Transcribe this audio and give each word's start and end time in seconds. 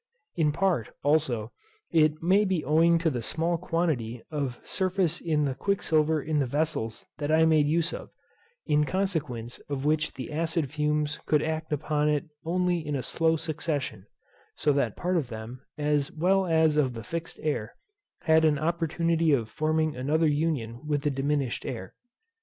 In 0.35 0.51
part, 0.51 0.89
also, 1.03 1.51
it 1.91 2.23
may 2.23 2.43
be 2.43 2.65
owing 2.65 2.97
to 2.97 3.11
the 3.11 3.21
small 3.21 3.59
quantify 3.59 4.23
of 4.31 4.59
surface 4.63 5.21
in 5.21 5.45
the 5.45 5.53
quicksilver 5.53 6.19
in 6.19 6.39
the 6.39 6.47
vessels 6.47 7.05
that 7.19 7.31
I 7.31 7.45
made 7.45 7.67
use 7.67 7.93
of; 7.93 8.09
in 8.65 8.83
consequence 8.83 9.59
of 9.69 9.85
which 9.85 10.13
the 10.15 10.31
acid 10.31 10.71
fumes 10.71 11.19
could 11.27 11.43
act 11.43 11.71
upon 11.71 12.09
it 12.09 12.25
only 12.43 12.79
in 12.79 12.95
a 12.95 13.03
slow 13.03 13.35
succession, 13.35 14.07
so 14.55 14.73
that 14.73 14.97
part 14.97 15.17
of 15.17 15.27
them, 15.27 15.61
as 15.77 16.11
well 16.11 16.47
as 16.47 16.77
of 16.77 16.95
the 16.95 17.03
fixed 17.03 17.39
air, 17.43 17.75
had 18.21 18.43
an 18.43 18.57
opportunity 18.57 19.31
of 19.31 19.49
forming 19.51 19.95
another 19.95 20.25
union 20.27 20.81
with 20.87 21.03
the 21.03 21.11
diminished 21.11 21.63
air. 21.63 21.93